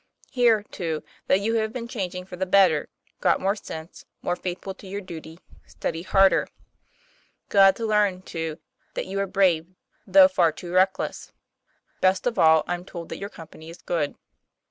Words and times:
Hear, 0.31 0.63
too, 0.63 1.03
that 1.27 1.41
you 1.41 1.53
have 1.57 1.71
been 1.71 1.87
changing 1.87 2.25
for 2.25 2.35
the 2.35 2.47
better 2.47 2.89
got 3.19 3.39
more 3.39 3.55
sense 3.55 4.03
more 4.23 4.35
faithful 4.35 4.73
to 4.73 4.87
your 4.87 4.99
duty 4.99 5.39
study 5.67 6.01
harder. 6.01 6.47
Glad 7.49 7.75
to 7.75 7.85
learn, 7.85 8.23
too, 8.23 8.57
that 8.95 9.05
you 9.05 9.19
are 9.19 9.27
brave, 9.27 9.67
tho* 10.07 10.27
far 10.27 10.51
too 10.53 10.71
reckless. 10.73 11.33
Best 11.99 12.25
of 12.25 12.39
all, 12.39 12.63
I'm 12.65 12.83
told 12.83 13.09
that 13.09 13.19
your 13.19 13.29
company 13.29 13.69
is 13.69 13.83
good. 13.83 14.15